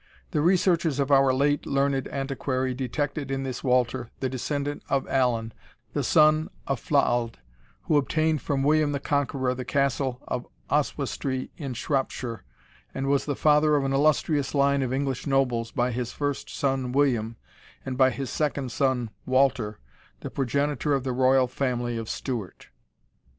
The 0.31 0.41
researches 0.41 0.99
of 0.99 1.11
our 1.11 1.31
late 1.31 1.67
learned 1.67 2.07
antiquary 2.07 2.73
detected 2.73 3.29
in 3.29 3.43
this 3.43 3.63
Walter, 3.63 4.09
the 4.19 4.29
descendant 4.29 4.81
of 4.89 5.07
Allan, 5.07 5.53
the 5.93 6.03
son 6.03 6.49
of 6.65 6.79
Flaald, 6.79 7.37
who 7.83 7.97
obtained 7.97 8.41
from 8.41 8.63
William 8.63 8.93
the 8.93 8.99
Conqueror 8.99 9.53
the 9.53 9.63
Castle 9.63 10.19
of 10.27 10.47
Oswestry 10.71 11.51
in 11.55 11.75
Shropshire, 11.75 12.43
and 12.95 13.05
was 13.09 13.25
the 13.25 13.35
father 13.35 13.75
of 13.75 13.85
an 13.85 13.93
illustrious 13.93 14.55
line 14.55 14.81
of 14.81 14.91
English 14.91 15.27
nobles, 15.27 15.69
by 15.71 15.91
his 15.91 16.11
first 16.11 16.49
son, 16.49 16.91
William, 16.93 17.35
and 17.85 17.95
by 17.95 18.09
his 18.09 18.31
second 18.31 18.71
son, 18.71 19.11
Walter, 19.27 19.77
the 20.21 20.31
progenitor 20.31 20.95
of 20.95 21.03
the 21.03 21.13
royal 21.13 21.45
family 21.45 21.95
of 21.95 22.09
Stewart. 22.09 22.69